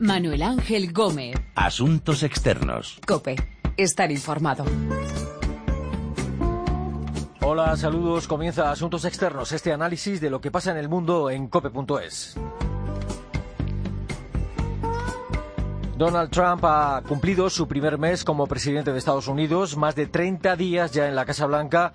[0.00, 1.36] Manuel Ángel Gómez.
[1.54, 2.98] Asuntos externos.
[3.06, 3.36] Cope.
[3.76, 4.64] Estar informado.
[7.42, 8.26] Hola, saludos.
[8.26, 12.34] Comienza Asuntos Externos, este análisis de lo que pasa en el mundo en cope.es.
[15.98, 20.56] Donald Trump ha cumplido su primer mes como presidente de Estados Unidos, más de 30
[20.56, 21.92] días ya en la Casa Blanca,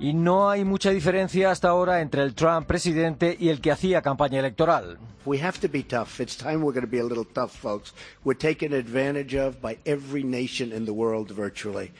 [0.00, 4.00] y no hay mucha diferencia hasta ahora entre el Trump presidente y el que hacía
[4.00, 4.98] campaña electoral.
[5.26, 6.18] We have to be tough.
[6.20, 7.92] It's time we're going to be a little tough, folks.
[8.24, 11.92] We're taken advantage of by every nation in the world virtually.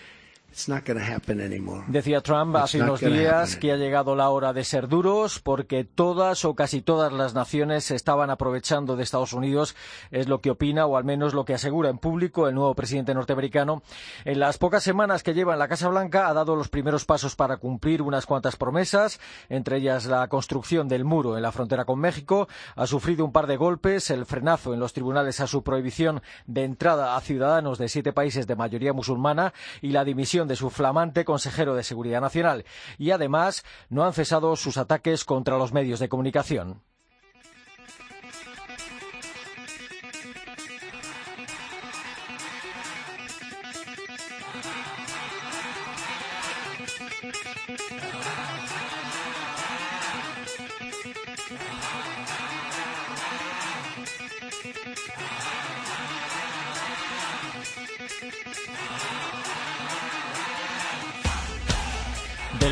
[1.89, 6.45] Decía Trump hace unos días que ha llegado la hora de ser duros porque todas
[6.45, 9.77] o casi todas las naciones se estaban aprovechando de Estados Unidos,
[10.11, 13.15] es lo que opina o al menos lo que asegura en público el nuevo presidente
[13.15, 13.83] norteamericano.
[14.25, 17.37] En las pocas semanas que lleva en la Casa Blanca ha dado los primeros pasos
[17.37, 22.01] para cumplir unas cuantas promesas, entre ellas la construcción del muro en la frontera con
[22.01, 26.23] México, ha sufrido un par de golpes, el frenazo en los tribunales a su prohibición
[26.47, 30.71] de entrada a ciudadanos de siete países de mayoría musulmana y la dimisión de su
[30.71, 32.65] flamante consejero de Seguridad Nacional
[32.99, 36.83] y además no han cesado sus ataques contra los medios de comunicación.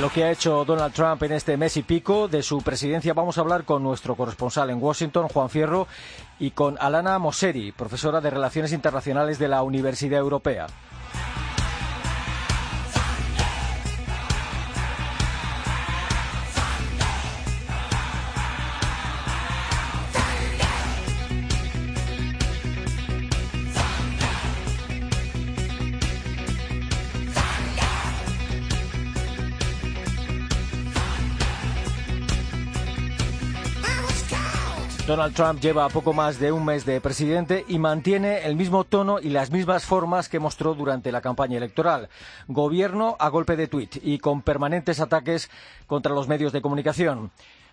[0.00, 3.36] Lo que ha hecho Donald Trump en este mes y pico de su presidencia vamos
[3.36, 5.88] a hablar con nuestro corresponsal en Washington, Juan Fierro,
[6.38, 10.68] y con Alana Mosseri, profesora de Relaciones Internacionales de la Universidad Europea.
[35.08, 39.18] Donald Trump lleva poco más de un mes de presidente y mantiene el mismo tono
[39.18, 42.10] y las mismas formas que mostró durante la campaña electoral.
[42.46, 45.50] Gobierno a golpe de tuit y con permanentes ataques
[45.86, 47.30] contra los medios de comunicación.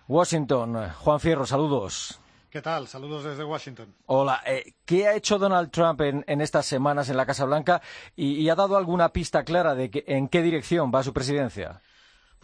[0.08, 2.18] Washington, Juan Fierro, saludos.
[2.48, 2.88] ¿Qué tal?
[2.88, 3.94] Saludos desde Washington.
[4.06, 4.40] Hola.
[4.46, 7.82] Eh, ¿Qué ha hecho Donald Trump en, estas semanas en la Casa Blanca
[8.16, 11.82] y, ha dado alguna pista clara de en qué dirección va su presidencia?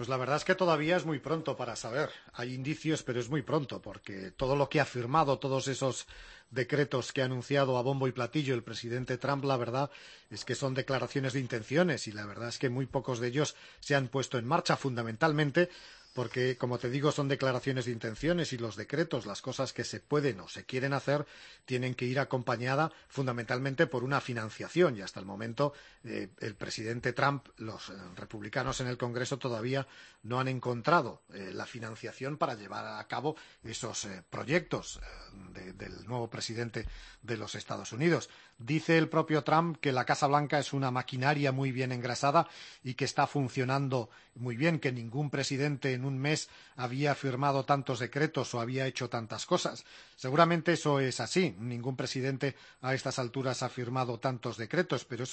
[0.03, 2.11] Pues la verdad es que todavía es muy pronto para saber.
[2.33, 6.09] Hay indicios, pero es muy pronto, porque todo lo que ha firmado, todos esos
[6.51, 9.93] decretos que ha anunciado a bombo y platillo el presidente Trump, la verdad
[10.29, 13.55] es que son declaraciones de intenciones y la verdad es que muy pocos de ellos
[13.79, 15.71] se han puesto en marcha, fundamentalmente
[16.13, 20.01] porque, como te digo, son declaraciones de intenciones y los decretos, las cosas que se
[20.01, 21.27] pueden o se quieren hacer,
[21.65, 24.97] tienen que ir acompañada fundamentalmente por una financiación.
[24.97, 25.73] Y hasta el momento,
[26.05, 29.87] eh, el presidente Trump, los eh, republicanos en el Congreso todavía
[30.23, 35.01] no han encontrado eh, la financiación para llevar a cabo esos proyectos
[35.55, 36.87] del nuevo presidente
[37.23, 38.29] de los Estados Unidos.
[38.59, 42.49] Dice el propio Trump que la Casa Blanca es una maquinaria muy bien engrasada
[42.85, 48.01] y que está funcionando muy bien, que ningún presidente en un mes había firmado tantos
[48.01, 49.85] decretos o había hecho tantas cosas.
[50.17, 51.55] Seguramente eso es así.
[51.59, 55.25] Ningún presidente a estas alturas ha firmado tantos decretos, pero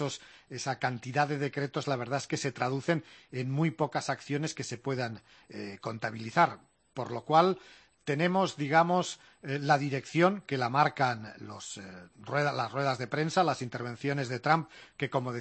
[0.50, 4.64] esa cantidad de decretos la verdad es que se traducen en muy pocas acciones que
[4.64, 6.60] se puedan eh, contabilizar.
[6.94, 7.58] Por lo cual,
[8.04, 11.34] tenemos, digamos, eh, la dirección que la marcan eh,
[12.28, 15.32] las ruedas de prensa, las intervenciones de Trump, que como,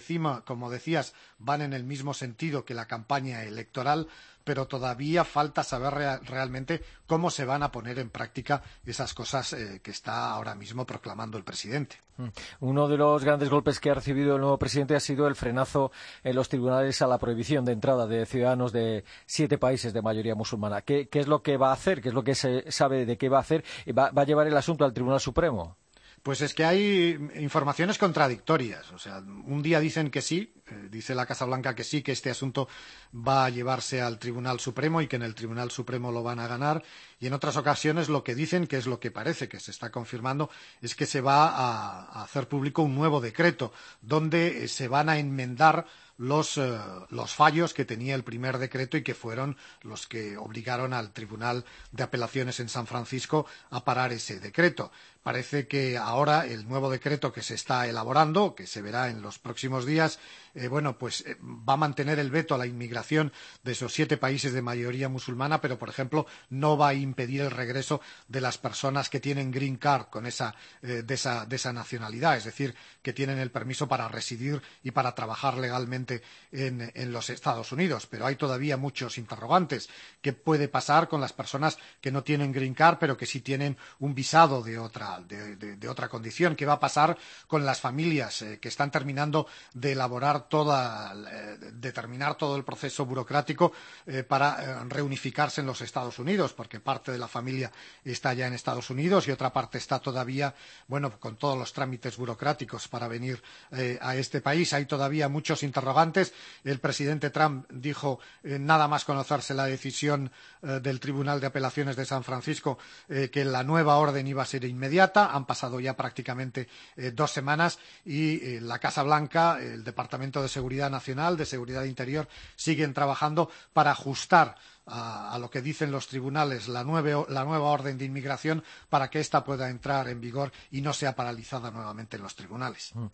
[0.44, 4.08] como decías, van en el mismo sentido que la campaña electoral,
[4.48, 9.80] pero todavía falta saber realmente cómo se van a poner en práctica esas cosas eh,
[9.82, 11.96] que está ahora mismo proclamando el presidente.
[12.16, 12.28] Mm.
[12.60, 15.92] Uno de los grandes golpes que ha recibido el nuevo presidente ha sido el frenazo
[16.24, 20.34] en los tribunales a la prohibición de entrada de ciudadanos de siete países de mayoría
[20.34, 20.80] musulmana.
[20.80, 22.00] ¿Qué, es lo que va a hacer?
[22.00, 23.64] ¿Qué es lo que se sabe de qué va a hacer?
[23.92, 25.76] ¿Va, va a llevar el asunto al Tribunal Supremo?
[26.22, 28.90] Pues es que hay informaciones contradictorias.
[28.92, 32.12] O sea, un día dicen que sí, eh, dice la Casa Blanca que sí, que
[32.12, 32.68] este asunto
[33.14, 36.48] va a llevarse al Tribunal Supremo y que en el Tribunal Supremo lo van a
[36.48, 36.82] ganar.
[37.20, 39.90] Y en otras ocasiones lo que dicen, que es lo que parece que se está
[39.90, 40.50] confirmando,
[40.80, 45.18] es que se va a, hacer público un nuevo decreto donde eh, se van a
[45.18, 45.86] enmendar
[46.18, 46.78] los, eh,
[47.10, 51.64] los, fallos que tenía el primer decreto y que fueron los que obligaron al Tribunal
[51.92, 54.90] de Apelaciones en San Francisco a parar ese decreto.
[55.22, 59.38] Parece que ahora el nuevo decreto que se está elaborando, que se verá en los
[59.38, 60.18] próximos días,
[60.54, 64.16] eh, bueno, pues eh, va a mantener el veto a la inmigración de esos siete
[64.16, 68.58] países de mayoría musulmana, pero, por ejemplo, no va a impedir el regreso de las
[68.58, 72.74] personas que tienen green card con esa, eh, de, esa, de esa nacionalidad, es decir,
[73.08, 76.20] que tienen el permiso para residir y para trabajar legalmente
[76.52, 78.06] en, los Estados Unidos.
[78.06, 79.88] Pero hay todavía muchos interrogantes.
[80.20, 83.78] ¿Qué puede pasar con las personas que no tienen green card pero que sí tienen
[84.00, 86.54] un visado de otra, de, otra condición?
[86.54, 87.16] ¿Qué va a pasar
[87.46, 92.64] con las familias eh, que están terminando de elaborar toda, eh, de terminar todo el
[92.64, 93.72] proceso burocrático
[94.06, 96.52] eh, para reunificarse en los Estados Unidos?
[96.52, 97.72] Porque parte de la familia
[98.04, 100.54] está ya en Estados Unidos y otra parte está todavía,
[100.88, 103.40] bueno, con todos los trámites burocráticos venir
[103.70, 104.72] eh, a este país.
[104.72, 106.32] Hay todavía muchos interrogantes.
[106.64, 111.94] El presidente Trump dijo eh, nada más conocerse la decisión eh, del Tribunal de Apelaciones
[111.94, 112.78] de San Francisco
[113.08, 115.32] que la nueva orden iba a ser inmediata.
[115.32, 116.68] Han pasado ya prácticamente
[117.12, 122.94] dos semanas y la Casa Blanca, el Departamento de Seguridad Nacional, de Seguridad Interior, siguen
[122.94, 124.56] trabajando para ajustar
[124.88, 129.08] a, a, lo que dicen los tribunales la, nueve, la, nueva orden de inmigración para
[129.10, 132.90] que ésta pueda entrar en vigor y no sea paralizada nuevamente en los tribunales.
[132.94, 133.06] Mm.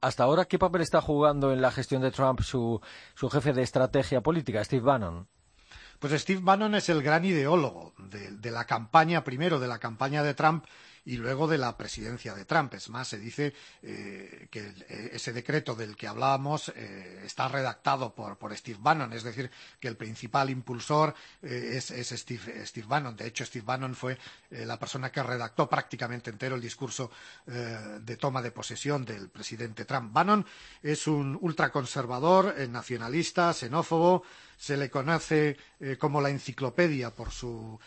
[0.00, 2.80] Hasta ahora, ¿qué papel está jugando en la gestión de Trump su,
[3.14, 5.28] su jefe de estrategia política, Steve Bannon?
[5.98, 10.22] Pues Steve Bannon es el gran ideólogo de, de la campaña, primero de la campaña
[10.22, 10.64] de Trump
[11.04, 12.74] y luego de la presidencia de Trump.
[12.74, 18.14] Es más, se dice eh, que eh, ese decreto del que hablábamos eh, está redactado
[18.14, 23.16] por, por, Steve Bannon, es decir, que el principal impulsor es, es Steve, Steve, Bannon.
[23.16, 24.18] De hecho, Steve Bannon fue
[24.50, 27.10] la persona que redactó prácticamente entero el discurso
[27.46, 30.12] de toma de posesión del presidente Trump.
[30.12, 30.44] Bannon
[30.82, 34.24] es un ultraconservador, nacionalista, xenófobo,
[34.56, 35.56] se le conoce
[35.98, 37.78] como la enciclopedia por su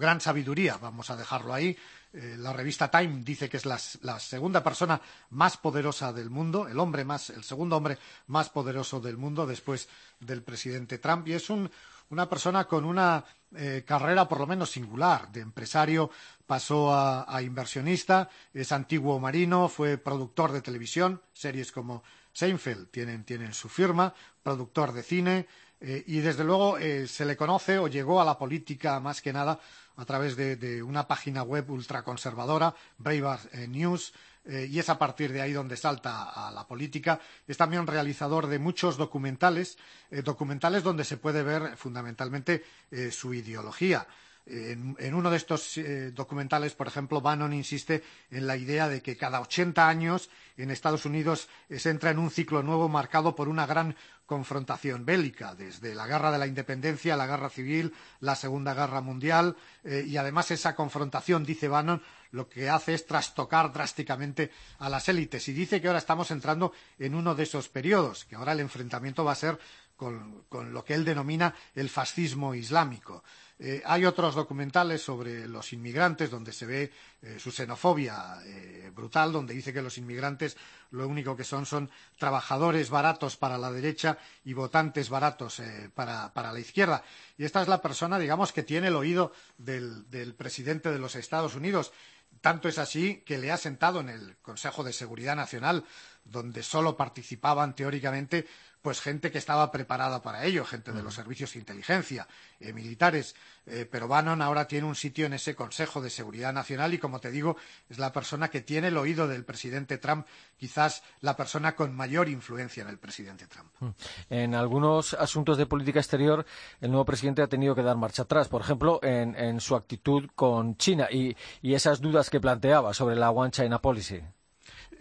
[0.00, 1.76] gran sabiduría, vamos a dejarlo ahí,
[2.12, 6.78] eh, la revista Time dice que es la, segunda persona más poderosa del mundo, el
[6.78, 11.50] hombre más, el segundo hombre más poderoso del mundo después del presidente Trump y es
[11.50, 11.70] un,
[12.08, 13.24] una persona con una
[13.54, 15.30] eh, carrera por lo menos singular.
[15.30, 16.10] De empresario
[16.46, 22.02] pasó a, inversionista, es antiguo marino, fue productor de televisión, series como
[22.32, 24.12] Seinfeld tienen su firma,
[24.42, 25.46] productor de cine
[25.80, 29.32] eh, y desde luego eh, se le conoce o llegó a la política más que
[29.32, 29.58] nada
[29.96, 34.12] a través de, una página web ultraconservadora, Breitbart eh, News,
[34.46, 37.20] eh, y es a partir de ahí donde salta a la política.
[37.46, 39.76] Es también realizador de muchos documentales,
[40.24, 42.64] documentales donde se puede ver fundamentalmente
[43.10, 44.06] su ideología.
[44.46, 49.16] En, uno de estos eh, documentales, por ejemplo, Bannon insiste en la idea de que
[49.16, 53.66] cada 80 años en Estados Unidos se entra en un ciclo nuevo marcado por una
[53.66, 53.94] gran
[54.30, 59.56] confrontación bélica, desde la guerra de la independencia, la guerra civil, la Segunda Guerra Mundial,
[59.82, 62.00] eh, y además esa confrontación, dice Bannon,
[62.30, 65.48] lo que hace es trastocar drásticamente a las élites.
[65.48, 69.24] Y dice que ahora estamos entrando en uno de esos periodos, que ahora el enfrentamiento
[69.24, 69.58] va a ser
[69.96, 73.24] con lo que él denomina el fascismo islámico.
[73.62, 76.90] Eh, hay otros documentales sobre los inmigrantes donde se ve
[77.20, 80.56] eh, su xenofobia eh, brutal, donde dice que los inmigrantes
[80.92, 84.16] lo único que son son trabajadores baratos para la derecha
[84.46, 85.60] y votantes baratos
[85.94, 87.04] para, para, la izquierda.
[87.36, 91.14] Y esta es la persona, digamos, que tiene el oído del, del presidente de los
[91.14, 91.92] Estados Unidos.
[92.40, 95.84] Tanto es así que le ha sentado en el Consejo de Seguridad Nacional,
[96.24, 98.46] donde solo participaban teóricamente
[98.82, 102.26] pues gente que estaba preparada para ello, gente de los servicios de inteligencia,
[102.60, 103.34] eh, militares.
[103.66, 107.20] Eh, pero Bannon ahora tiene un sitio en ese Consejo de Seguridad Nacional y, como
[107.20, 107.56] te digo,
[107.88, 110.26] es la persona que tiene el oído del presidente Trump,
[110.56, 113.70] quizás la persona con mayor influencia en el presidente Trump.
[113.80, 113.88] Mm.
[114.30, 116.46] En algunos asuntos de política exterior,
[116.80, 120.28] el nuevo presidente ha tenido que dar marcha atrás, por ejemplo, en, en su actitud
[120.34, 124.22] con China y, y esas dudas que planteaba sobre la One China Policy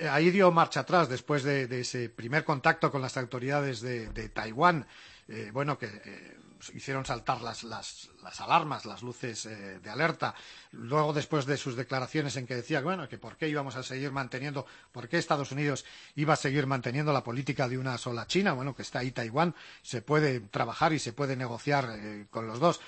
[0.08, 4.86] ahí dio marcha atrás después de, ese primer contacto con las autoridades de, Taiwán.
[5.27, 6.38] Eh, bueno, que eh,
[6.74, 10.34] hicieron saltar las, las, alarmas, las luces eh, de alerta.
[10.72, 14.12] Luego, después de sus declaraciones en que decía bueno, que por qué íbamos a seguir
[14.12, 18.53] manteniendo, por qué Estados Unidos iba a seguir manteniendo la política de una sola China,
[18.53, 19.53] bueno, que está ahí Taiwán,
[19.84, 22.79] se puede trabajar y se puede negociar con los dos.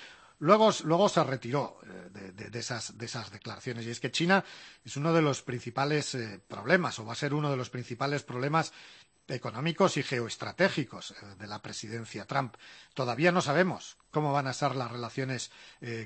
[0.42, 3.86] Luego, se retiró eh, de, esas, de, esas, declaraciones.
[3.86, 4.44] Y es que China
[4.84, 8.24] es uno de los principales eh, problemas, o va a ser uno de los principales
[8.24, 8.72] problemas
[9.28, 12.56] económicos y geoestratégicos eh, de la presidencia Trump.
[12.92, 15.52] Todavía no sabemos cómo van a ser las relaciones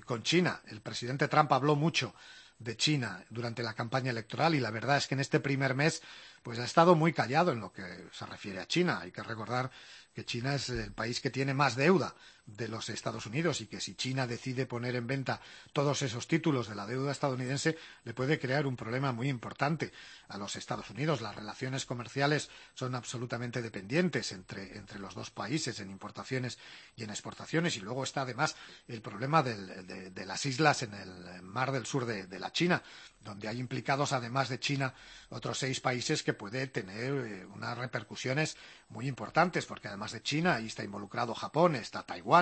[0.04, 0.60] con China.
[0.66, 2.14] El presidente Trump habló mucho
[2.58, 6.02] de China durante la campaña electoral y la verdad es que en este primer mes
[6.42, 9.00] pues ha estado muy callado en lo que se refiere a China.
[9.00, 9.70] Hay que recordar
[10.14, 12.14] que China es el país que tiene más deuda
[12.46, 15.40] de los Estados Unidos y que si China decide poner en venta
[15.72, 19.92] todos esos títulos de la deuda estadounidense le puede crear un problema muy importante
[20.28, 21.20] a los Estados Unidos.
[21.20, 26.58] Las relaciones comerciales son absolutamente dependientes entre, entre los dos países en importaciones
[26.94, 28.54] y en exportaciones y luego está además
[28.86, 32.82] el problema de, las islas en el mar del sur de, de, la China,
[33.20, 34.94] donde hay implicados además de China
[35.30, 38.56] otros seis países que puede tener eh, unas repercusiones
[38.88, 42.35] muy importantes porque además de China ahí está involucrado Japón, está Taiwán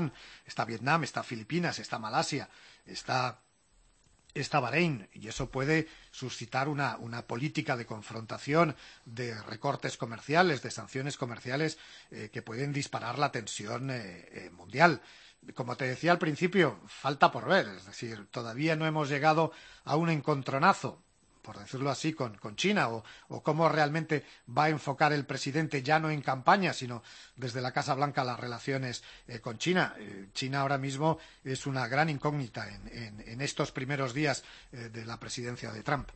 [0.46, 2.48] Está Vietnam, está Filipinas, está Malasia,
[2.86, 3.40] está,
[4.34, 10.70] está Bahrein, y eso puede suscitar una, una, política de confrontación, de recortes comerciales, de
[10.70, 11.78] sanciones comerciales
[12.10, 15.00] eh, que pueden disparar la tensión eh, eh, mundial
[15.54, 17.68] como te decía al principio, falta por ver.
[17.68, 19.52] Es decir, todavía no hemos llegado
[19.84, 21.03] a un encontronazo
[21.44, 23.04] por decirlo así, con, China o,
[23.42, 24.24] cómo realmente
[24.56, 27.02] va a enfocar el presidente ya no en campaña, sino
[27.36, 29.94] desde la Casa Blanca las relaciones eh, con China.
[29.98, 35.20] Eh, China ahora mismo es una gran incógnita en, estos primeros días eh, de la
[35.20, 36.08] presidencia de Trump.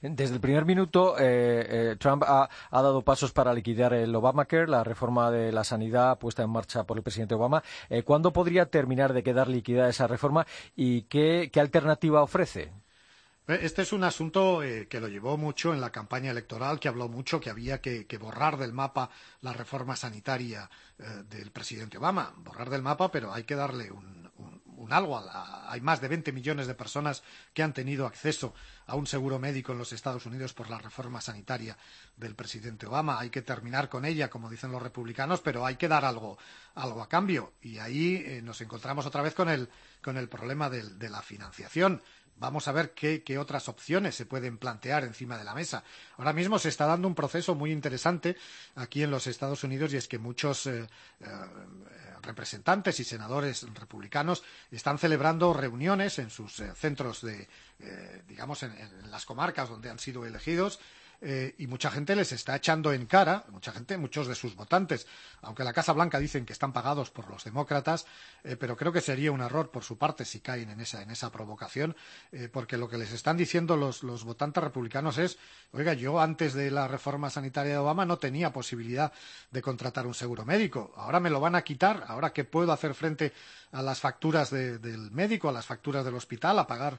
[0.00, 1.16] Desde el primer minuto,
[1.98, 6.50] Trump ha, dado pasos para liquidar el Obamacare, la reforma de la sanidad puesta en
[6.50, 7.62] marcha por el presidente Obama.
[8.04, 12.72] ¿Cuándo podría terminar de quedar liquidada esa reforma y qué alternativa ofrece?
[13.46, 17.10] Este es un asunto eh, que lo llevó mucho en la campaña electoral, que habló
[17.10, 19.10] mucho que había que, borrar del mapa
[19.42, 22.32] la reforma sanitaria eh, del presidente Obama.
[22.38, 24.30] Borrar del mapa, pero hay que darle un,
[24.90, 25.22] algo.
[25.68, 27.22] Hay más de 20 millones de personas
[27.52, 28.54] que han tenido acceso
[28.86, 31.76] a un seguro médico en los Estados Unidos por la reforma sanitaria
[32.16, 33.18] del presidente Obama.
[33.18, 36.38] Hay que terminar con ella, como dicen los republicanos, pero hay que dar algo,
[36.76, 37.52] algo a cambio.
[37.60, 39.68] Y ahí eh, nos encontramos otra vez con el,
[40.02, 42.00] con el problema de la financiación
[42.36, 45.84] Vamos a ver qué, otras opciones se pueden plantear encima de la mesa.
[46.18, 48.36] Ahora mismo se está dando un proceso muy interesante
[48.74, 50.86] aquí en los Estados Unidos y es que muchos eh,
[51.20, 51.26] eh,
[52.22, 57.48] representantes y senadores republicanos están celebrando reuniones en sus eh, centros de,
[58.26, 60.80] digamos, en, las comarcas donde han sido elegidos
[61.20, 65.06] eh, y mucha gente les está echando en cara, mucha gente, muchos de sus votantes,
[65.42, 68.06] aunque la Casa Blanca dicen que están pagados por los demócratas,
[68.42, 71.10] eh, pero creo que sería un error por su parte si caen en esa, en
[71.10, 71.96] esa provocación,
[72.32, 75.38] eh, porque lo que les están diciendo los, los votantes republicanos es,
[75.72, 79.12] oiga, yo antes de la reforma sanitaria de Obama no tenía posibilidad
[79.50, 82.94] de contratar un seguro médico, ahora me lo van a quitar, ahora que puedo hacer
[82.94, 83.32] frente
[83.72, 86.98] a las facturas de, del médico, a las facturas del hospital, a pagar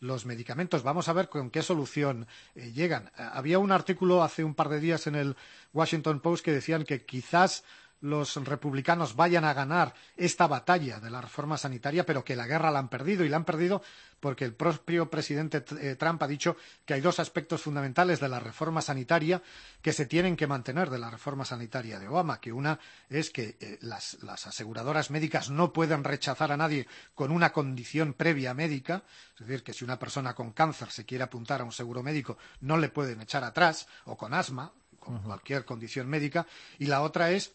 [0.00, 0.82] los medicamentos.
[0.82, 3.10] Vamos a ver con qué solución eh, llegan.
[3.16, 5.36] Había un artículo hace un par de días en el
[5.72, 7.64] Washington Post que decían que quizás
[8.00, 12.70] los republicanos vayan a ganar esta batalla de la reforma sanitaria, pero que la guerra
[12.70, 13.82] la han perdido y la han perdido
[14.20, 18.40] porque el propio presidente eh, Trump ha dicho que hay dos aspectos fundamentales de la
[18.40, 19.42] reforma sanitaria
[19.82, 23.56] que se tienen que mantener de la reforma sanitaria de Obama, que una es que
[23.60, 29.04] eh, las, las aseguradoras médicas no pueden rechazar a nadie con una condición previa médica,
[29.34, 32.38] es decir, que si una persona con cáncer se quiere apuntar a un seguro médico
[32.60, 35.24] no le pueden echar atrás, o con asma, con uh -huh.
[35.24, 36.46] cualquier condición médica,
[36.78, 37.52] y la otra es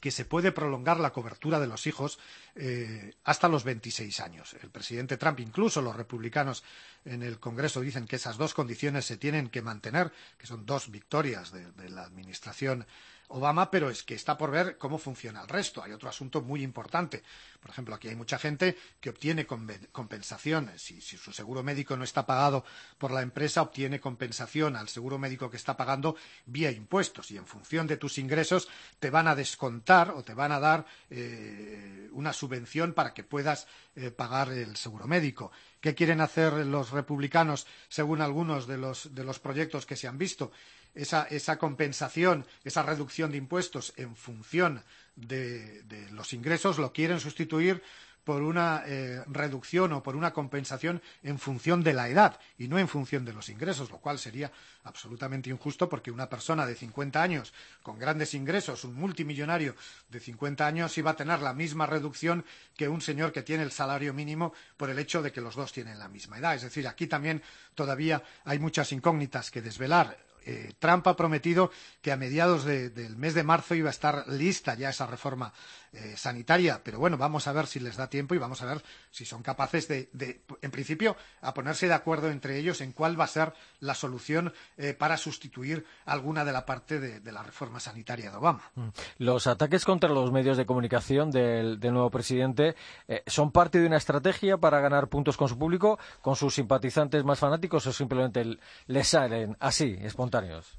[0.00, 2.18] que se puede prolongar la cobertura de los hijos
[2.54, 4.56] eh, hasta los 26 años.
[4.62, 6.64] El presidente Trump, incluso los republicanos
[7.04, 10.90] en el Congreso dicen que esas dos condiciones se tienen que mantener, que son dos
[10.90, 12.86] victorias de, de la administración
[13.28, 15.82] Obama, pero es que está por ver cómo funciona el resto.
[15.82, 17.22] Hay otro asunto muy importante.
[17.60, 20.70] Por ejemplo, aquí hay mucha gente que obtiene compensación.
[20.76, 22.64] Si, si, su seguro médico no está pagado
[22.96, 26.16] por la empresa, obtiene compensación al seguro médico que está pagando
[26.46, 27.30] vía impuestos.
[27.30, 28.68] Y en función de tus ingresos
[28.98, 33.66] te van a descontar o te van a dar eh, una subvención para que puedas
[33.94, 35.52] eh, pagar el seguro médico.
[35.80, 40.18] ¿Qué quieren hacer los republicanos según algunos de los, de los proyectos que se han
[40.18, 40.50] visto?
[40.98, 44.82] Esa, compensación, esa reducción de impuestos en función
[45.16, 47.82] de, de los ingresos, lo quieren sustituir
[48.28, 52.78] por una eh, reducción o por una compensación en función de la edad y no
[52.78, 54.52] en función de los ingresos, lo cual sería
[54.84, 59.74] absolutamente injusto porque una persona de 50 años con grandes ingresos, un multimillonario
[60.10, 62.44] de 50 años, iba a tener la misma reducción
[62.76, 65.72] que un señor que tiene el salario mínimo por el hecho de que los dos
[65.72, 66.54] tienen la misma edad.
[66.54, 67.42] Es decir, aquí también
[67.74, 73.16] todavía hay muchas incógnitas que desvelar eh, Trump ha prometido que a mediados de, del
[73.16, 75.52] mes de marzo iba a estar lista ya esa reforma
[75.92, 78.82] eh, sanitaria, pero bueno, vamos a ver si les da tiempo y vamos a ver
[79.10, 83.18] si son capaces de, de en principio, a ponerse de acuerdo entre ellos en cuál
[83.18, 87.78] va a ser la solución eh, para sustituir alguna de la parte de, la reforma
[87.78, 88.70] sanitaria de Obama.
[88.74, 88.88] Mm.
[89.18, 92.74] Los ataques contra los medios de comunicación del, del nuevo presidente
[93.06, 97.24] eh, son parte de una estrategia para ganar puntos con su público, con sus simpatizantes
[97.24, 100.78] más fanáticos o simplemente les salen así, espontáneos.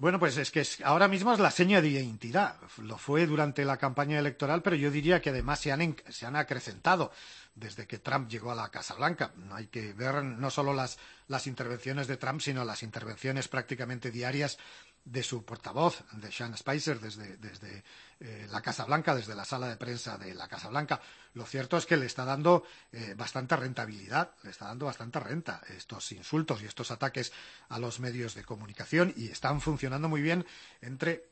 [0.00, 2.56] Bueno, pues es que ahora mismo es la seña de identidad.
[2.78, 6.36] Lo fue durante la campaña electoral, pero yo diría que además se han, se han
[6.36, 7.12] acrecentado
[7.54, 9.32] desde que Trump llegó a la Casa Blanca.
[9.52, 14.58] Hay que ver no solo las, las intervenciones de Trump, sino las intervenciones prácticamente diarias
[15.04, 17.84] de su portavoz, de Sean Spicer, desde, desde
[18.20, 21.00] eh, la Casa Blanca, desde la sala de prensa de la Casa Blanca.
[21.34, 25.62] Lo cierto es que le está dando eh, bastante rentabilidad, le está dando bastante renta
[25.68, 27.32] estos insultos y estos ataques
[27.68, 30.46] a los medios de comunicación y están funcionando muy bien
[30.82, 31.29] entre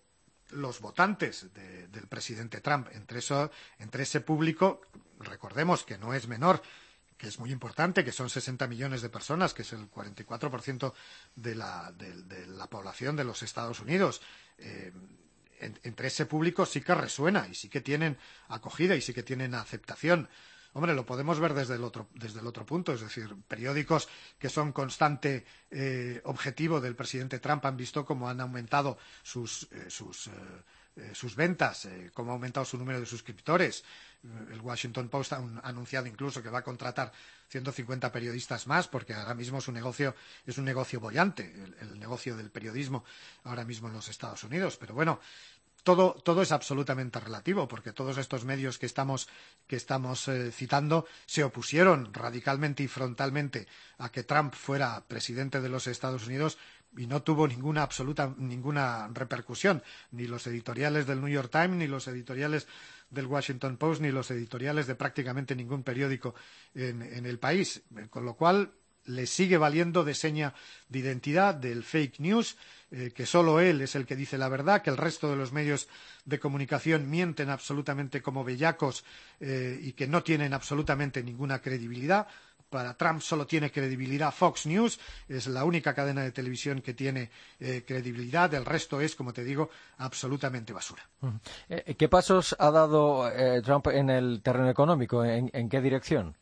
[0.51, 4.81] los votantes de, del presidente Trump, entre, eso, entre ese público,
[5.21, 6.63] recordemos que no es menor,
[7.17, 10.93] que es muy importante, que son 60 millones de personas, que es el 44%
[11.35, 14.23] de la, de, la población de los Estados Unidos.
[14.59, 14.93] Eh,
[15.61, 19.25] en, entre ese público sí que resuena y sí que tienen acogida y sí que
[19.25, 20.29] tienen aceptación.
[20.79, 24.09] Hombre, lo podemos ver desde el otro, desde el otro punto, es decir, periódicos
[24.39, 29.87] que son constante eh, objetivo del presidente Trump han visto cómo han aumentado sus, eh,
[29.91, 33.83] sus, eh, sus ventas, cómo ha aumentado su número de suscriptores.
[34.23, 37.11] El Washington Post ha anunciado incluso que va a contratar
[37.49, 40.15] 150 periodistas más porque ahora mismo su negocio
[40.47, 43.05] es un negocio bollante, el, el negocio del periodismo
[43.43, 44.77] ahora mismo en los Estados Unidos.
[44.77, 45.19] Pero bueno,
[45.83, 49.29] todo, todo, es absolutamente relativo, porque todos estos medios que estamos,
[49.67, 53.67] que estamos eh, citando se opusieron radicalmente y frontalmente
[53.99, 56.59] a que Trump fuera presidente de los Estados Unidos
[56.97, 59.83] y no tuvo ninguna absoluta ninguna repercusión.
[60.13, 62.67] Ni los editoriales del New York Times ni los editoriales
[63.11, 66.35] del Washington Post ni los editoriales de prácticamente ningún periódico
[66.75, 67.83] en, en el país.
[68.11, 68.73] Con lo cual
[69.09, 70.55] le sigue valiendo de seña
[70.89, 72.57] de identidad del fake news
[72.91, 75.53] eh, que solo él es el que dice la verdad, que el resto de los
[75.53, 75.89] medios
[76.25, 79.05] de comunicación mienten absolutamente como bellacos
[79.41, 82.27] eh, y que no tienen absolutamente ninguna credibilidad.
[82.71, 84.99] Para Trump solo tiene credibilidad Fox News,
[85.29, 89.45] es la única cadena de televisión que tiene eh, credibilidad, el resto es, como te
[89.45, 91.07] digo, absolutamente basura.
[91.97, 93.31] ¿Qué pasos ha dado
[93.63, 95.25] Trump en el terreno económico?
[95.25, 96.37] ¿En, en qué dirección?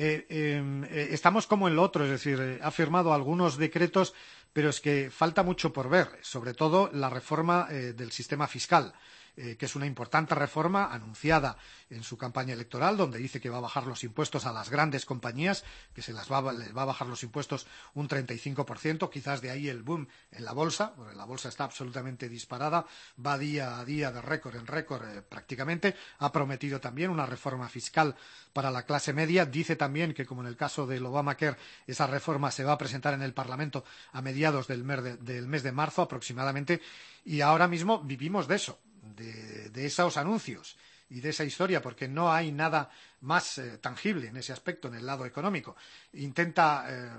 [0.00, 4.14] Eh, eh, estamos como en lo otro, es decir, ha firmado algunos decretos,
[4.52, 8.94] pero es que falta mucho por ver, sobre todo la reforma eh, del sistema fiscal
[9.40, 11.56] eh, que es una importante reforma anunciada
[11.90, 15.04] en su campaña electoral, donde dice que va a bajar los impuestos a las grandes
[15.04, 15.64] compañías,
[15.94, 19.68] que se las va, les va a bajar los impuestos un 35%, quizás de ahí
[19.68, 22.84] el boom en la bolsa, porque la bolsa está absolutamente disparada,
[23.24, 27.68] va día a día de récord en récord eh, prácticamente, ha prometido también una reforma
[27.68, 28.16] fiscal
[28.52, 32.50] para la clase media, dice también que como en el caso del Obamacare, esa reforma
[32.50, 35.70] se va a presentar en el Parlamento a mediados del mes de, del mes de
[35.70, 36.80] marzo aproximadamente,
[37.24, 38.80] y ahora mismo vivimos de eso
[39.14, 40.76] de, esos anuncios
[41.10, 42.90] y de esa historia, porque no hay nada
[43.22, 45.74] más eh, tangible en ese aspecto, en el lado económico.
[46.14, 47.10] Intenta eh,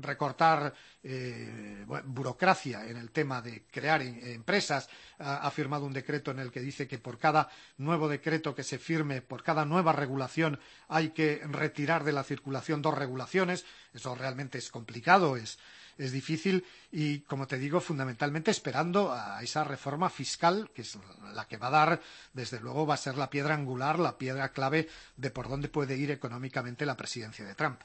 [0.00, 4.88] recortar eh, burocracia en el tema de crear empresas.
[5.18, 7.48] Ha, ha, firmado un decreto en el que dice que por cada
[7.78, 12.82] nuevo decreto que se firme, por cada nueva regulación, hay que retirar de la circulación
[12.82, 13.64] dos regulaciones.
[13.94, 15.58] Eso realmente es complicado, es,
[16.00, 20.98] es difícil y, como te digo, fundamentalmente esperando a esa reforma fiscal, que es
[21.34, 22.00] la que va a dar,
[22.32, 25.96] desde luego, va a ser la piedra angular, la piedra clave de por dónde puede
[25.96, 27.80] ir económicamente la presidencia de Trump.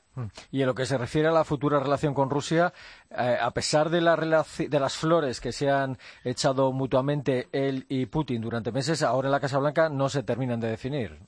[0.52, 2.74] Y en lo que se refiere a la futura relación con Rusia,
[3.12, 8.06] eh, a pesar de, la de, las flores que se han echado mutuamente él y
[8.06, 11.20] Putin durante meses, ahora en la Casa Blanca no se terminan de definir.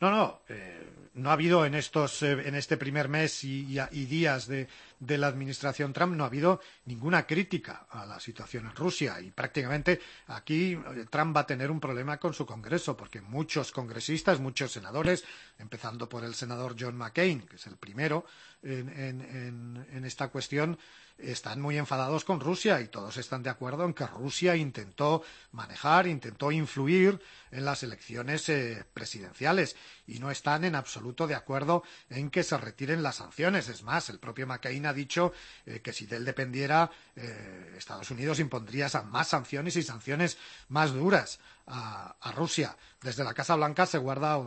[0.00, 0.40] No, no.
[0.48, 4.46] Eh no ha habido en, estos, eh, en este primer mes y, y, y días
[4.46, 4.68] de,
[5.00, 9.18] de, la administración Trump, no ha habido ninguna crítica a la situación en Rusia.
[9.20, 13.72] Y prácticamente aquí eh, Trump va a tener un problema con su Congreso, porque muchos
[13.72, 15.24] congresistas, muchos senadores,
[15.58, 18.26] empezando por el senador John McCain, que es el primero
[18.62, 20.78] en, en, en, en esta cuestión,
[21.18, 26.06] están muy enfadados con Rusia y todos están de acuerdo en que Rusia intentó manejar,
[26.06, 29.76] intentó influir en las elecciones eh, presidenciales
[30.06, 33.68] y no están en absoluto de acuerdo en que se retiren las sanciones.
[33.68, 35.32] Es más, el propio McCain ha dicho
[35.64, 40.36] eh, que si de él dependiera, eh, Estados Unidos impondría más sanciones y sanciones
[40.68, 42.76] más duras a, a, Rusia.
[43.00, 44.38] Desde la Casa Blanca se guarda,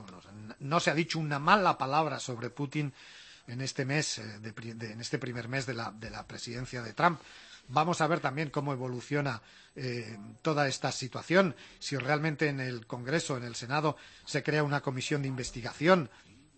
[0.60, 2.93] no se ha dicho una mala palabra sobre Putin
[3.49, 7.19] en este mes, eh, en este primer mes de la, de la, presidencia de Trump.
[7.67, 9.41] Vamos a ver también cómo evoluciona
[9.75, 14.81] eh, toda esta situación, si realmente en el Congreso, en el Senado, se crea una
[14.81, 16.09] comisión de investigación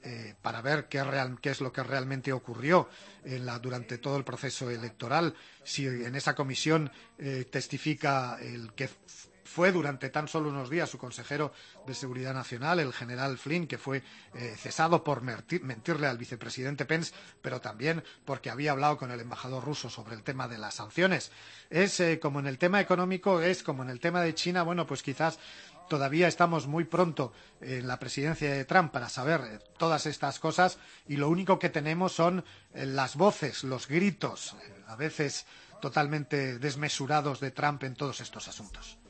[0.04, 1.04] eh, para ver qué,
[1.44, 2.90] es lo que realmente ocurrió
[3.62, 6.92] durante todo el proceso electoral, si en esa comisión
[7.52, 8.90] testifica el que
[9.52, 11.52] fue durante tan solo unos días su consejero
[11.86, 14.02] de Seguridad Nacional, el general Flynn, que fue
[14.34, 19.64] eh, cesado por mentirle al vicepresidente Pence, pero también porque había hablado con el embajador
[19.64, 21.32] ruso sobre el tema de las sanciones.
[21.70, 24.88] Es eh, como en el tema económico, es como en el tema de China, bueno,
[24.88, 25.38] pues quizás
[25.90, 30.80] todavía estamos muy pronto en la presidencia de Trump para saber eh, todas estas cosas
[31.10, 34.56] y lo único que tenemos son las voces, los gritos,
[34.88, 35.46] a veces
[35.82, 39.01] totalmente desmesurados de Trump en todos estos asuntos.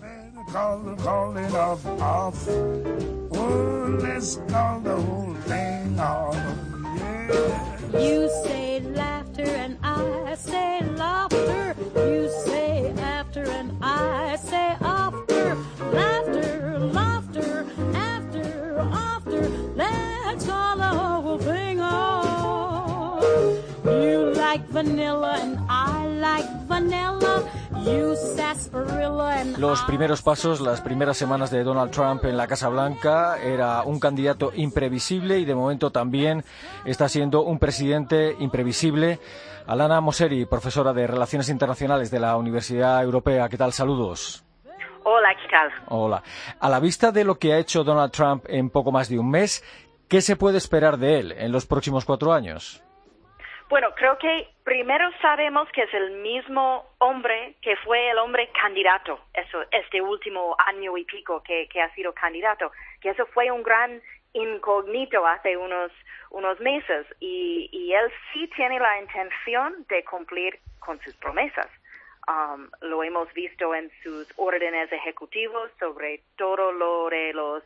[0.00, 2.48] Better call the calling off off.
[2.48, 6.34] Oh, let's call the whole thing off.
[6.34, 7.98] Yeah.
[7.98, 11.74] You say laughter and I say laughter.
[11.96, 15.56] You say after and I say after.
[15.92, 19.48] Laughter, laughter, after, after.
[19.74, 23.24] Let's call the whole thing off.
[23.84, 25.57] You like vanilla and
[29.58, 33.98] Los primeros pasos, las primeras semanas de Donald Trump en la Casa Blanca, era un
[33.98, 36.44] candidato imprevisible y de momento también
[36.84, 39.18] está siendo un presidente imprevisible.
[39.66, 43.72] Alana Moseri, profesora de Relaciones Internacionales de la Universidad Europea, ¿qué tal?
[43.72, 44.44] Saludos.
[45.04, 45.70] Hola, ¿qué tal?
[45.88, 46.22] Hola.
[46.60, 49.30] A la vista de lo que ha hecho Donald Trump en poco más de un
[49.30, 49.64] mes,
[50.08, 52.82] ¿qué se puede esperar de él en los próximos cuatro años?
[53.68, 59.20] Bueno, creo que primero sabemos que es el mismo hombre que fue el hombre candidato,
[59.34, 63.62] eso, este último año y pico que, que ha sido candidato, que eso fue un
[63.62, 64.00] gran
[64.32, 65.92] incógnito hace unos,
[66.30, 67.06] unos meses.
[67.20, 71.68] Y, y él sí tiene la intención de cumplir con sus promesas.
[72.26, 77.62] Um, lo hemos visto en sus órdenes ejecutivos sobre todo lo de los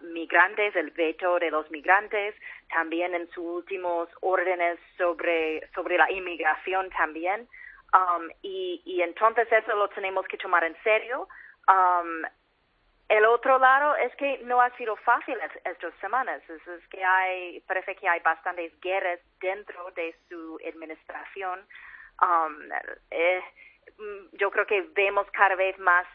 [0.00, 2.34] migrantes, el veto de los migrantes,
[2.70, 7.48] también en sus últimos órdenes sobre, sobre la inmigración también.
[7.92, 11.28] Um, y, y entonces eso lo tenemos que tomar en serio.
[11.68, 12.24] Um,
[13.08, 16.42] el otro lado es que no ha sido fácil estas semanas.
[16.48, 21.60] Es, que hay, parece que hay bastantes guerras dentro de su administración.
[22.22, 22.70] Um,
[23.10, 23.42] eh,
[24.32, 26.06] yo creo que vemos cada vez más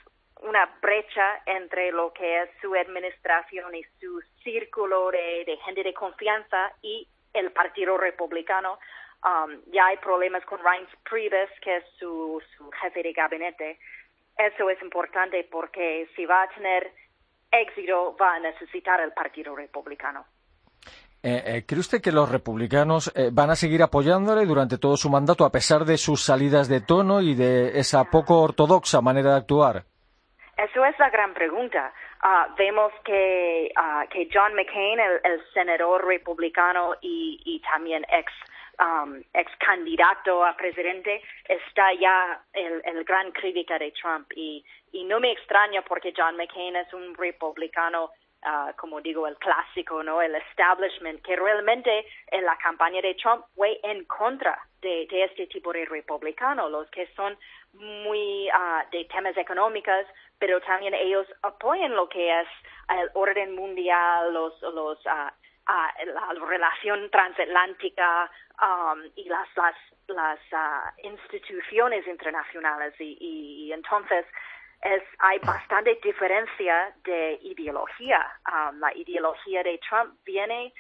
[0.42, 6.72] una brecha entre lo que es su administración y su círculo de, gente de confianza
[6.82, 8.80] y el Partido Republicano.
[9.24, 13.80] Um, ya hay problemas con Reince Priebus, que es su, su jefe de gabinete.
[14.38, 16.92] Eso es importante porque si va a tener
[17.52, 20.26] éxito, va a necesitar el Partido Republicano.
[21.24, 25.10] Eh, eh, ¿Cree usted que los republicanos eh, van a seguir apoyándole durante todo su
[25.10, 29.38] mandato a pesar de sus salidas de tono y de esa poco ortodoxa manera de
[29.38, 29.86] actuar?
[30.58, 31.94] Eso es la gran pregunta.
[32.24, 38.34] Uh, vemos que, uh, que John McCain, el, el senador republicano y, también ex,
[38.80, 44.32] um, ex candidato a presidente, está ya el, gran crítica de Trump.
[44.36, 48.12] Y, y no me extraña porque John McCain es un republicano
[48.46, 50.22] Uh, como digo, el clásico, ¿no?
[50.22, 55.48] El establishment, que realmente en la campaña de Trump fue en contra de, de este
[55.48, 57.36] tipo de republicano, los que son
[57.74, 60.06] muy uh, de temas económicos,
[60.40, 62.48] pero también ellos apoyan lo que es
[62.90, 65.32] el orden mundial, los, los, uh,
[65.68, 69.76] la relación transatlántica um, y las, las,
[70.08, 70.40] las
[71.04, 72.94] instituciones internacionales.
[73.00, 74.26] Y, y, entonces
[74.82, 78.26] es, hay bastante diferencia de ideología.
[78.48, 80.74] Um, la ideología de Trump viene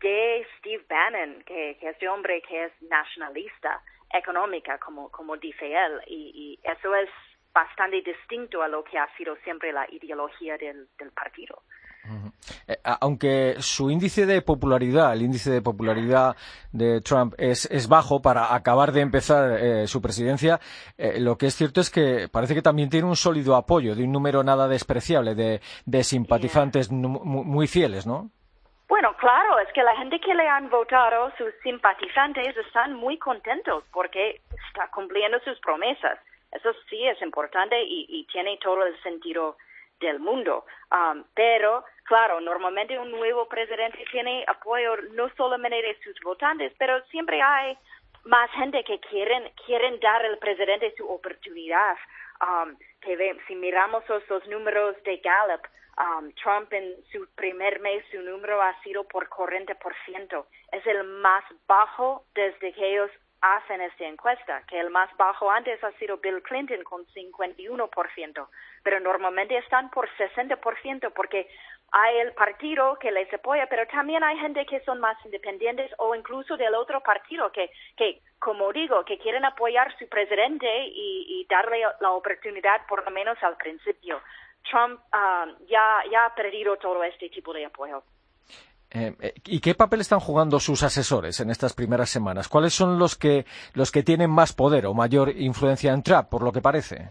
[0.00, 3.80] de Steve Bannon, que, que es un hombre que es nacionalista
[4.12, 7.08] económica, como, como dice él, y, y eso es
[7.56, 11.62] bastante distinto a lo que ha sido siempre la ideología del, partido.
[12.68, 16.36] Eh, aunque su índice de popularidad, el índice de popularidad
[16.70, 20.60] de Trump es, es bajo para acabar de empezar eh, su presidencia,
[20.98, 24.04] eh, lo que es cierto es que parece que también tiene un sólido apoyo de
[24.04, 28.30] un número nada despreciable de, de simpatizantes muy fieles, ¿no?
[28.86, 33.82] Bueno, claro, es que la gente que le han votado, sus simpatizantes, están muy contentos
[33.92, 36.18] porque está cumpliendo sus promesas.
[36.56, 39.56] Eso sí es importante y, tiene todo el sentido
[40.00, 40.64] del mundo.
[40.90, 47.02] Um, pero, claro, normalmente un nuevo presidente tiene apoyo no solamente de sus votantes, pero
[47.06, 47.76] siempre hay
[48.24, 51.96] más gente que quieren, quieren dar al presidente su oportunidad.
[52.40, 55.62] Um, que si miramos los, números de Gallup,
[55.98, 60.46] um, Trump en su primer mes, su número ha sido por 40%.
[60.72, 65.82] Es el más bajo desde que ellos hacen esta encuesta, que el más bajo antes
[65.84, 68.48] ha sido Bill Clinton con 51%,
[68.82, 71.48] pero normalmente están por 60% porque
[71.92, 76.14] hay el partido que les apoya, pero también hay gente que son más independientes o
[76.14, 81.46] incluso del otro partido que, que como digo, que quieren apoyar a su presidente y,
[81.48, 84.20] darle la oportunidad por lo menos al principio.
[84.68, 88.02] Trump ah, ya, ya ha perdido todo este tipo de apoyo.
[88.90, 92.48] Eh, eh, ¿Y qué papel están jugando sus asesores en estas primeras semanas?
[92.48, 93.44] ¿Cuáles son los que,
[93.74, 97.10] los que tienen más poder o mayor influencia en Trump, por lo que parece?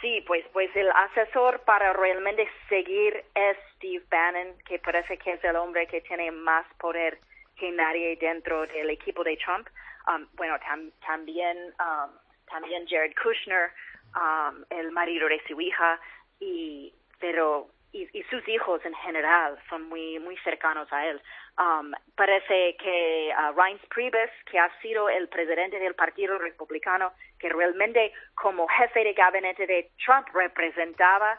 [0.00, 5.44] Sí, pues, pues el asesor para realmente seguir es Steve Bannon, que parece que es
[5.44, 7.20] el hombre que tiene más poder
[7.56, 9.68] que nadie dentro del equipo de Trump.
[10.08, 10.56] Um, bueno,
[11.06, 12.10] también, um,
[12.50, 13.70] también Jared Kushner,
[14.16, 16.00] um, el marido de su hija,
[16.40, 21.20] y, pero y, y, sus hijos en general son muy muy cercanos a él.
[21.58, 27.50] Um, parece que uh, Reince Priebus, que ha sido el presidente del Partido Republicano, que
[27.50, 31.38] realmente como jefe de gabinete de Trump representaba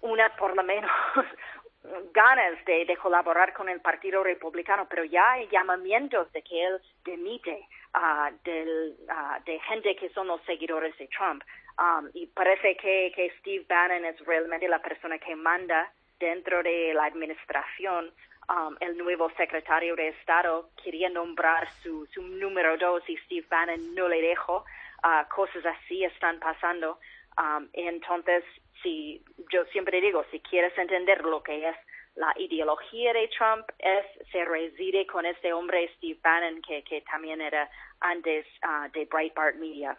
[0.00, 0.90] una por lo menos
[2.14, 6.80] ganas de, de, colaborar con el Partido Republicano, pero ya hay llamamientos de que él
[7.04, 11.42] demite uh, del, uh, de gente que son los seguidores de Trump.
[11.76, 16.94] Um, y parece que, que Steve Bannon es realmente la persona que manda dentro de
[16.94, 18.12] la administración.
[18.48, 23.94] Um, el nuevo secretario de Estado quería nombrar su, su número dos y Steve Bannon
[23.94, 24.64] no le dejó.
[25.02, 27.00] Uh, cosas así están pasando.
[27.36, 28.44] Um, entonces,
[28.82, 31.76] si yo siempre digo, si quieres entender lo que es
[32.14, 37.40] la ideología de Trump, es se reside con este hombre Steve Bannon que, que también
[37.40, 37.68] era
[38.00, 39.96] antes uh, de Breitbart Media.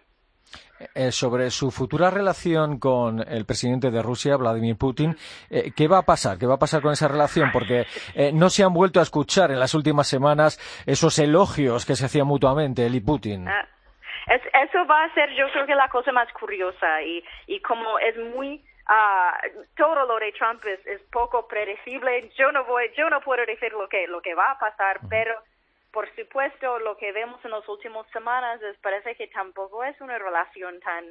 [0.93, 5.15] Eh, sobre su futura relación con el presidente de Rusia, Vladimir Putin.
[5.49, 6.37] Eh, ¿Qué va a pasar?
[6.37, 7.49] ¿Qué va a pasar con esa relación?
[7.53, 11.95] Porque eh, no se han vuelto a escuchar en las últimas semanas esos elogios que
[11.95, 13.47] se hacían mutuamente él y Putin.
[13.47, 13.65] Ah,
[14.27, 18.17] eso va a ser, yo creo que la cosa más curiosa y, y como es
[18.35, 22.31] muy uh, todo lo de Trump es, es, poco predecible.
[22.37, 25.35] Yo no voy, yo no puedo decir lo que lo que va a pasar, pero
[25.95, 30.19] por supuesto, lo que vemos en las últimas semanas es parece que tampoco es una
[30.19, 31.05] relación tan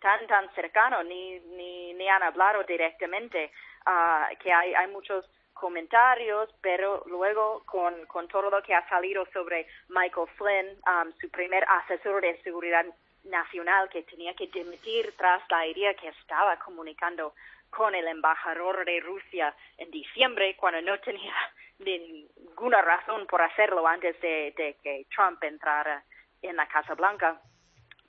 [0.00, 3.50] tan tan cercana ni ni, ni han hablado directamente.
[3.84, 9.26] Uh, que hay hay muchos comentarios pero luego con con todo lo que ha salido
[9.32, 12.86] sobre Michael Flynn um, su primer asesor de seguridad
[13.24, 17.34] nacional que tenía que dimitir tras la idea que estaba comunicando
[17.70, 21.34] con el embajador de Rusia en diciembre cuando no tenía
[21.78, 26.02] ninguna razón por hacerlo antes de, que Trump entrara
[26.42, 27.40] en la Casa Blanca.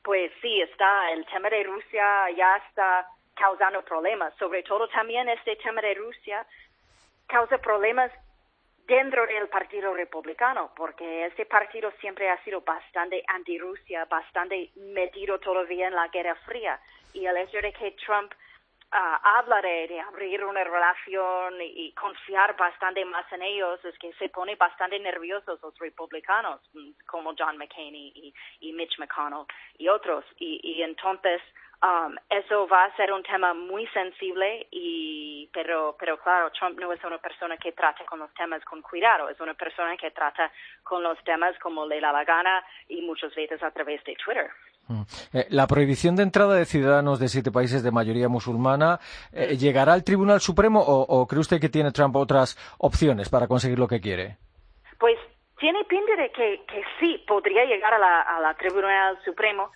[0.04, 5.56] Pues sí, está el tema de Rusia ya está causando problemas, sobre todo también este
[5.58, 6.46] tema de Rusia
[7.28, 8.12] causa problemas
[8.90, 15.88] dentro del Partido Republicano, porque este partido siempre ha sido bastante anti-Rusia, bastante metido todavía
[15.88, 16.80] en la Guerra Fría.
[17.14, 18.34] Y el hecho de que Trump
[18.94, 24.30] uh, habla de, abrir una relación y, confiar bastante más en ellos es que se
[24.30, 28.34] pone bastante nerviosos los republicanos mm, como John McCain y,
[28.74, 29.46] Mitch McConnell
[29.78, 30.24] y otros.
[30.38, 31.42] Y, y entonces
[31.84, 36.94] um, eso va a ser un tema muy sensible y pero pero claro Trump no
[36.94, 40.52] es una persona que trata con los temas con cuidado es una persona que trata
[40.84, 44.52] con los temas como le da la gana y muchas veces a través de Twitter
[45.50, 49.00] la prohibición de entrada de ciudadanos de siete países de mayoría musulmana
[49.32, 53.78] eh, llegará al Tribunal Supremo o, cree usted que tiene Trump otras opciones para conseguir
[53.78, 54.38] lo que quiere?
[55.00, 55.18] Pues
[55.60, 56.66] tiene pinta de que,
[57.00, 59.72] sí podría llegar a la, Tribunal Supremo.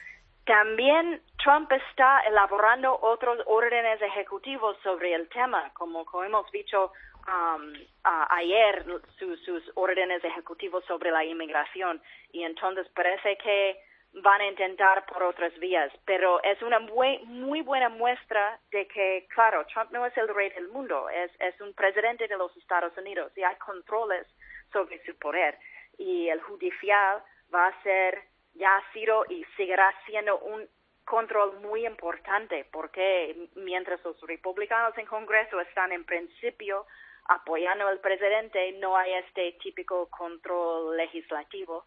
[0.45, 6.91] También Trump está elaborando otros órdenes ejecutivos sobre el tema, como, hemos dicho
[7.27, 7.73] um,
[8.03, 8.85] ayer,
[9.19, 12.01] sus órdenes ejecutivos sobre la inmigración.
[12.31, 13.77] Y entonces parece que
[14.13, 19.27] van a intentar por otras vías, pero es una muy, muy buena muestra de que,
[19.33, 22.95] claro, Trump no es el rey del mundo, es, es un presidente de los Estados
[22.97, 24.27] Unidos y hay controles
[24.71, 25.57] sobre su poder.
[25.97, 27.23] Y el judicial
[27.53, 28.23] va a ser,
[28.53, 30.67] ya ha sido y seguirá siendo un
[31.05, 36.85] control muy importante porque mientras los republicanos en Congreso están en principio
[37.25, 41.85] apoyando al presidente, no hay este típico control legislativo,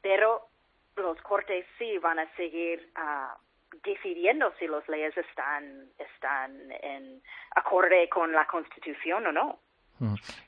[0.00, 0.48] pero
[0.98, 3.36] los cortes sí van a seguir uh,
[3.84, 7.22] decidiendo si las leyes están, están en
[7.54, 9.58] acorde con la Constitución o no.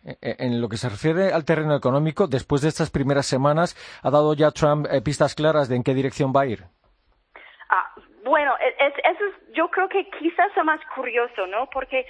[0.05, 3.75] Eh, eh, en lo que se refiere al terreno económico, después de estas primeras semanas,
[4.03, 6.65] ¿ha dado ya Trump eh, pistas claras de en qué dirección va a ir?
[7.69, 7.93] Ah,
[8.25, 11.69] bueno, es, eso es, yo creo que quizás es más curioso, ¿no?
[11.73, 12.07] Porque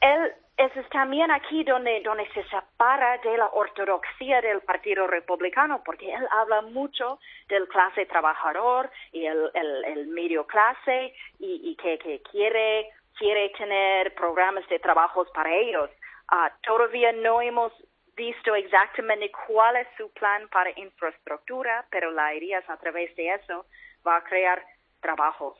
[0.00, 6.12] él es también aquí donde, donde se separa de la ortodoxia del Partido Republicano, porque
[6.12, 7.18] él habla mucho
[7.48, 14.14] del clase trabajador y el, el, medio clase y, y que, que, quiere, quiere tener
[14.14, 15.88] programas de trabajos para ellos.
[16.28, 17.72] Ah, todavía no hemos
[18.14, 23.32] visto exactamente cuál es su plan para infraestructura, pero la idea es a través de
[23.34, 23.64] eso
[24.06, 24.62] va a crear
[25.00, 25.56] trabajos.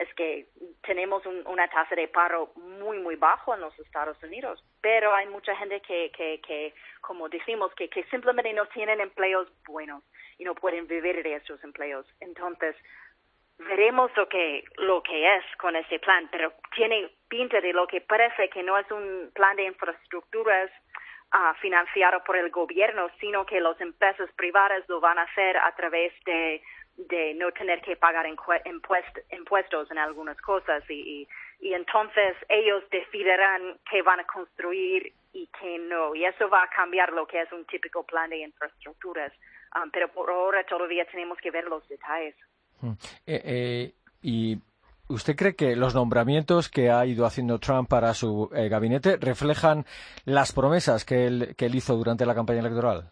[0.00, 0.46] Es que
[0.82, 5.54] tenemos una tasa de paro muy, muy bajo en los Estados Unidos, pero hay mucha
[5.56, 10.02] gente que, que, que como decimos, que, que simplemente no tienen empleos buenos
[10.38, 12.06] y no pueden vivir de esos empleos.
[12.20, 12.74] Entonces,
[13.58, 18.00] veremos lo que, lo que es con ese plan, pero tiene pinta de lo que
[18.00, 20.70] parece que no es un plan de infraestructuras
[21.34, 25.74] uh, financiado por el gobierno, sino que las empresas privadas lo van a hacer a
[25.74, 26.62] través de,
[26.96, 31.26] de no tener que pagar impuestos en algunas cosas y,
[31.60, 36.14] y, entonces ellos decidirán qué van a construir y qué no.
[36.14, 39.32] Y eso va a cambiar lo que es un típico plan de infraestructuras.
[39.74, 42.34] Um, pero por ahora todavía tenemos que ver los detalles.
[42.80, 42.92] Mm.
[43.26, 44.58] Eh, eh, y
[45.10, 49.84] ¿Usted cree que los nombramientos que ha ido haciendo Trump para su eh, gabinete reflejan
[50.24, 53.10] las promesas que él, que él hizo durante la campaña electoral?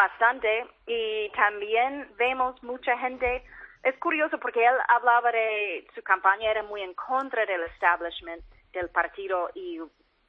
[0.00, 0.66] Bastante.
[0.86, 3.44] Y también vemos mucha gente.
[3.82, 8.88] Es curioso porque él hablaba de su campaña, era muy en contra del establishment del
[8.88, 9.78] partido y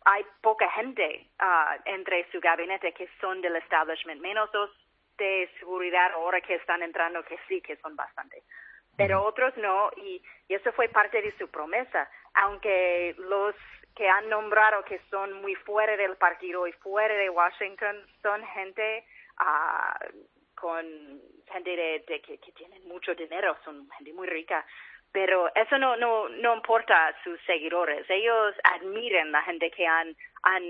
[0.03, 4.69] hay poca gente uh, entre su gabinete que son del establishment, menos los
[5.17, 8.43] de seguridad ahora que están entrando que sí, que son bastante
[8.97, 13.55] pero otros no, y, eso fue parte de su promesa, aunque los
[13.95, 19.05] que han nombrado que son muy fuera del partido y fuera de Washington son gente
[20.55, 20.85] con
[21.51, 24.65] gente de, que, que tienen mucho dinero, son gente muy rica,
[25.11, 28.09] pero eso no, no, no importa a sus seguidores.
[28.09, 30.63] Ellos admiran la gente que han, han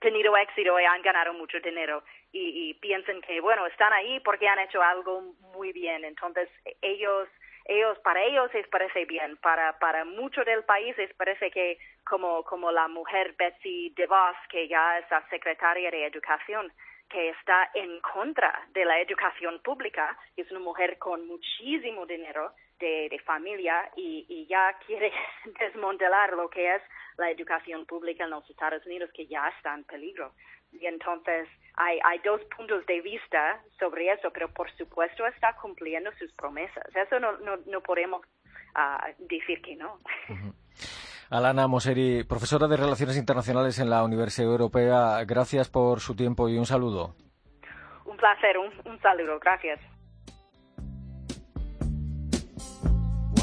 [0.00, 2.02] tenido éxito y han ganado mucho dinero
[2.32, 5.22] y, y piensan que, bueno, están ahí porque han hecho algo
[5.54, 6.04] muy bien.
[6.04, 6.48] Entonces,
[6.82, 7.28] ellos
[7.68, 12.44] ellos para ellos les parece bien para para mucho del país les parece que como
[12.44, 16.72] como la mujer Betsy DeVos que ya es la secretaria de educación
[17.08, 23.20] que está en contra de la educación pública es una mujer con muchísimo dinero de,
[23.24, 25.12] familia y, ya quiere
[25.60, 26.82] desmontelar lo que es
[27.16, 30.32] la educación pública en los Estados Unidos que ya está en peligro
[30.72, 36.12] y entonces hay, hay dos puntos de vista sobre eso, pero por supuesto está cumpliendo
[36.18, 36.84] sus promesas.
[36.94, 38.22] Eso no, no, no podemos
[38.74, 39.98] uh, decir que no.
[41.30, 46.56] Alana Moseri, profesora de Relaciones Internacionales en la Universidad Europea, gracias por su tiempo y
[46.56, 47.14] un saludo.
[48.04, 49.80] Un placer, un, un saludo, gracias.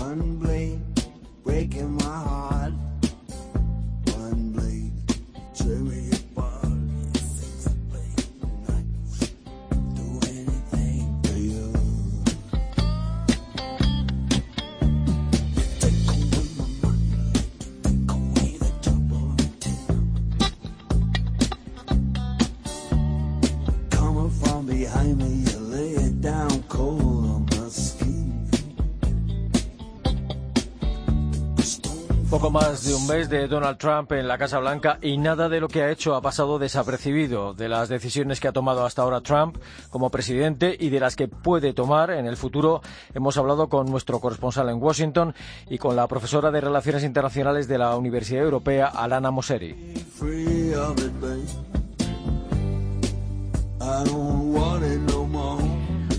[0.02, 0.80] One blade
[1.44, 2.83] breaking my heart.
[32.54, 35.68] Más de un mes de Donald Trump en la Casa Blanca y nada de lo
[35.68, 37.56] que ha hecho ha pasado desapercibido.
[37.56, 39.58] De las decisiones que ha tomado hasta ahora Trump
[39.90, 42.84] como presidente y de las que puede tomar en el futuro,
[43.16, 45.34] hemos hablado con nuestro corresponsal en Washington
[45.68, 49.76] y con la profesora de Relaciones Internacionales de la Universidad Europea, Alana Moseri.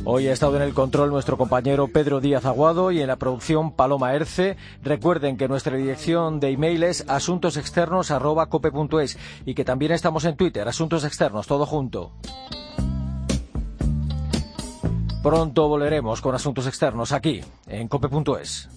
[0.06, 3.72] Hoy ha estado en el control nuestro compañero Pedro Díaz Aguado y en la producción
[3.72, 4.58] Paloma Erce.
[4.82, 11.06] Recuerden que nuestra dirección de email es asuntosexternos.cope.es y que también estamos en Twitter, Asuntos
[11.06, 12.12] Externos, todo junto.
[15.22, 18.68] Pronto volveremos con Asuntos Externos aquí, en cope.es.